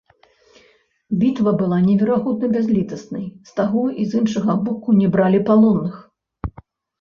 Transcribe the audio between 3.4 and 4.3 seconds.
з таго і з